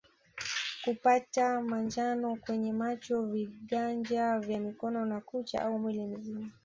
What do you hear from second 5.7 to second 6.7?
mwili mzima